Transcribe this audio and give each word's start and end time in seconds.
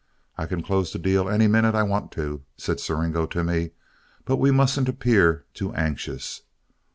"I 0.35 0.47
can 0.47 0.63
close 0.63 0.91
the 0.91 0.97
deal 0.97 1.29
any 1.29 1.45
minute 1.45 1.75
I 1.75 1.83
want 1.83 2.11
to," 2.13 2.41
said 2.57 2.79
Siringo 2.79 3.27
to 3.27 3.43
me, 3.43 3.69
"but 4.25 4.37
we 4.37 4.49
mustn't 4.49 4.89
appear 4.89 5.45
too 5.53 5.73
anxious. 5.75 6.41